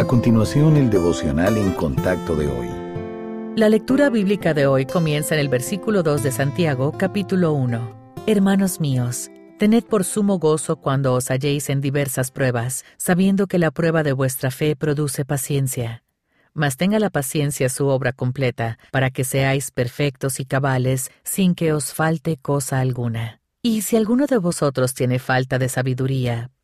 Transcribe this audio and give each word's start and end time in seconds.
A 0.00 0.06
continuación, 0.06 0.78
el 0.78 0.88
devocional 0.88 1.58
en 1.58 1.72
contacto 1.72 2.34
de 2.34 2.46
hoy. 2.46 2.68
La 3.54 3.68
lectura 3.68 4.08
bíblica 4.08 4.54
de 4.54 4.66
hoy 4.66 4.86
comienza 4.86 5.34
en 5.34 5.42
el 5.42 5.50
versículo 5.50 6.02
2 6.02 6.22
de 6.22 6.32
Santiago, 6.32 6.92
capítulo 6.96 7.52
1. 7.52 8.14
Hermanos 8.26 8.80
míos, 8.80 9.30
tened 9.58 9.84
por 9.84 10.04
sumo 10.04 10.38
gozo 10.38 10.76
cuando 10.76 11.12
os 11.12 11.30
halléis 11.30 11.68
en 11.68 11.82
diversas 11.82 12.30
pruebas, 12.30 12.86
sabiendo 12.96 13.46
que 13.46 13.58
la 13.58 13.70
prueba 13.72 14.02
de 14.02 14.12
vuestra 14.12 14.50
fe 14.50 14.74
produce 14.74 15.26
paciencia. 15.26 16.02
Mas 16.54 16.78
tenga 16.78 16.98
la 16.98 17.10
paciencia 17.10 17.68
su 17.68 17.86
obra 17.88 18.14
completa, 18.14 18.78
para 18.92 19.10
que 19.10 19.24
seáis 19.24 19.70
perfectos 19.70 20.40
y 20.40 20.46
cabales, 20.46 21.10
sin 21.24 21.54
que 21.54 21.74
os 21.74 21.92
falte 21.92 22.38
cosa 22.38 22.80
alguna. 22.80 23.42
Y 23.60 23.82
si 23.82 23.96
alguno 23.96 24.24
de 24.24 24.38
vosotros 24.38 24.94
tiene 24.94 25.18
falta 25.18 25.58
de 25.58 25.68
sabiduría, 25.68 26.50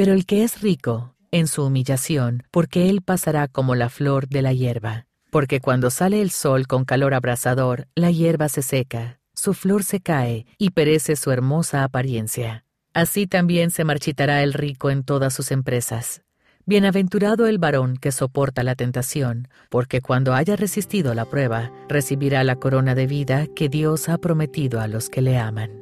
pero 0.00 0.14
el 0.14 0.24
que 0.24 0.44
es 0.44 0.62
rico, 0.62 1.14
en 1.30 1.46
su 1.46 1.62
humillación, 1.62 2.44
porque 2.50 2.88
él 2.88 3.02
pasará 3.02 3.48
como 3.48 3.74
la 3.74 3.90
flor 3.90 4.28
de 4.28 4.40
la 4.40 4.54
hierba. 4.54 5.04
Porque 5.28 5.60
cuando 5.60 5.90
sale 5.90 6.22
el 6.22 6.30
sol 6.30 6.66
con 6.66 6.86
calor 6.86 7.12
abrasador, 7.12 7.86
la 7.94 8.10
hierba 8.10 8.48
se 8.48 8.62
seca, 8.62 9.20
su 9.34 9.52
flor 9.52 9.84
se 9.84 10.00
cae 10.00 10.46
y 10.56 10.70
perece 10.70 11.16
su 11.16 11.32
hermosa 11.32 11.84
apariencia. 11.84 12.64
Así 12.94 13.26
también 13.26 13.70
se 13.70 13.84
marchitará 13.84 14.42
el 14.42 14.54
rico 14.54 14.88
en 14.88 15.04
todas 15.04 15.34
sus 15.34 15.50
empresas. 15.50 16.22
Bienaventurado 16.64 17.46
el 17.46 17.58
varón 17.58 17.98
que 17.98 18.10
soporta 18.10 18.62
la 18.62 18.76
tentación, 18.76 19.48
porque 19.68 20.00
cuando 20.00 20.32
haya 20.32 20.56
resistido 20.56 21.12
la 21.12 21.26
prueba, 21.26 21.72
recibirá 21.90 22.42
la 22.42 22.56
corona 22.56 22.94
de 22.94 23.06
vida 23.06 23.48
que 23.54 23.68
Dios 23.68 24.08
ha 24.08 24.16
prometido 24.16 24.80
a 24.80 24.88
los 24.88 25.10
que 25.10 25.20
le 25.20 25.36
aman. 25.36 25.72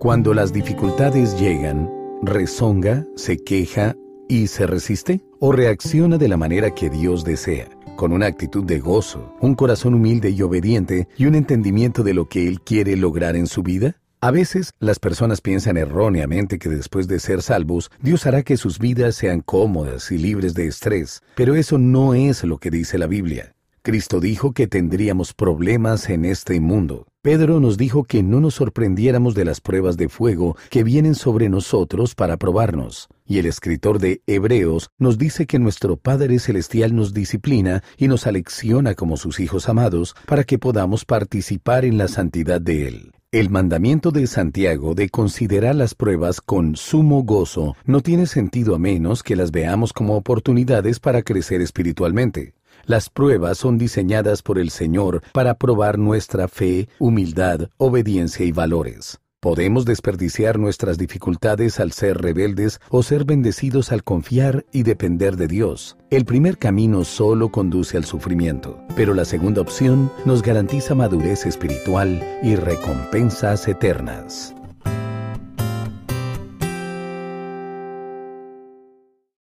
Cuando 0.00 0.34
las 0.34 0.52
dificultades 0.52 1.38
llegan, 1.38 1.88
rezonga, 2.22 3.06
se 3.16 3.38
queja 3.38 3.96
y 4.28 4.48
se 4.48 4.66
resiste? 4.66 5.20
¿O 5.40 5.52
reacciona 5.52 6.18
de 6.18 6.28
la 6.28 6.36
manera 6.36 6.74
que 6.74 6.90
Dios 6.90 7.24
desea, 7.24 7.68
con 7.96 8.12
una 8.12 8.26
actitud 8.26 8.64
de 8.64 8.80
gozo, 8.80 9.34
un 9.40 9.54
corazón 9.54 9.94
humilde 9.94 10.30
y 10.30 10.42
obediente 10.42 11.08
y 11.16 11.26
un 11.26 11.34
entendimiento 11.34 12.02
de 12.02 12.14
lo 12.14 12.28
que 12.28 12.46
Él 12.46 12.60
quiere 12.60 12.96
lograr 12.96 13.36
en 13.36 13.46
su 13.46 13.62
vida? 13.62 13.96
A 14.20 14.32
veces 14.32 14.72
las 14.80 14.98
personas 14.98 15.40
piensan 15.40 15.76
erróneamente 15.76 16.58
que 16.58 16.68
después 16.68 17.06
de 17.06 17.20
ser 17.20 17.40
salvos, 17.40 17.90
Dios 18.02 18.26
hará 18.26 18.42
que 18.42 18.56
sus 18.56 18.80
vidas 18.80 19.14
sean 19.14 19.40
cómodas 19.40 20.10
y 20.10 20.18
libres 20.18 20.54
de 20.54 20.66
estrés, 20.66 21.22
pero 21.36 21.54
eso 21.54 21.78
no 21.78 22.14
es 22.14 22.42
lo 22.42 22.58
que 22.58 22.70
dice 22.70 22.98
la 22.98 23.06
Biblia. 23.06 23.54
Cristo 23.82 24.20
dijo 24.20 24.52
que 24.52 24.66
tendríamos 24.66 25.32
problemas 25.32 26.10
en 26.10 26.24
este 26.24 26.60
mundo. 26.60 27.06
Pedro 27.30 27.60
nos 27.60 27.76
dijo 27.76 28.04
que 28.04 28.22
no 28.22 28.40
nos 28.40 28.54
sorprendiéramos 28.54 29.34
de 29.34 29.44
las 29.44 29.60
pruebas 29.60 29.98
de 29.98 30.08
fuego 30.08 30.56
que 30.70 30.82
vienen 30.82 31.14
sobre 31.14 31.50
nosotros 31.50 32.14
para 32.14 32.38
probarnos. 32.38 33.08
Y 33.26 33.36
el 33.36 33.44
escritor 33.44 33.98
de 33.98 34.22
Hebreos 34.26 34.88
nos 34.96 35.18
dice 35.18 35.46
que 35.46 35.58
nuestro 35.58 35.98
Padre 35.98 36.38
Celestial 36.38 36.96
nos 36.96 37.12
disciplina 37.12 37.82
y 37.98 38.08
nos 38.08 38.26
alecciona 38.26 38.94
como 38.94 39.18
sus 39.18 39.40
hijos 39.40 39.68
amados 39.68 40.16
para 40.24 40.42
que 40.44 40.58
podamos 40.58 41.04
participar 41.04 41.84
en 41.84 41.98
la 41.98 42.08
santidad 42.08 42.62
de 42.62 42.88
Él. 42.88 43.12
El 43.30 43.50
mandamiento 43.50 44.10
de 44.10 44.26
Santiago 44.26 44.94
de 44.94 45.10
considerar 45.10 45.74
las 45.74 45.94
pruebas 45.94 46.40
con 46.40 46.76
sumo 46.76 47.24
gozo 47.24 47.76
no 47.84 48.00
tiene 48.00 48.24
sentido 48.24 48.74
a 48.74 48.78
menos 48.78 49.22
que 49.22 49.36
las 49.36 49.50
veamos 49.50 49.92
como 49.92 50.16
oportunidades 50.16 50.98
para 50.98 51.20
crecer 51.20 51.60
espiritualmente. 51.60 52.54
Las 52.84 53.10
pruebas 53.10 53.58
son 53.58 53.78
diseñadas 53.78 54.42
por 54.42 54.58
el 54.58 54.70
Señor 54.70 55.22
para 55.32 55.54
probar 55.54 55.98
nuestra 55.98 56.48
fe, 56.48 56.88
humildad, 56.98 57.68
obediencia 57.76 58.44
y 58.44 58.52
valores. 58.52 59.20
Podemos 59.40 59.84
desperdiciar 59.84 60.58
nuestras 60.58 60.98
dificultades 60.98 61.78
al 61.78 61.92
ser 61.92 62.18
rebeldes 62.18 62.80
o 62.90 63.04
ser 63.04 63.24
bendecidos 63.24 63.92
al 63.92 64.02
confiar 64.02 64.66
y 64.72 64.82
depender 64.82 65.36
de 65.36 65.46
Dios. 65.46 65.96
El 66.10 66.24
primer 66.24 66.58
camino 66.58 67.04
solo 67.04 67.50
conduce 67.50 67.96
al 67.96 68.04
sufrimiento, 68.04 68.82
pero 68.96 69.14
la 69.14 69.24
segunda 69.24 69.60
opción 69.60 70.10
nos 70.24 70.42
garantiza 70.42 70.96
madurez 70.96 71.46
espiritual 71.46 72.20
y 72.42 72.56
recompensas 72.56 73.68
eternas. 73.68 74.56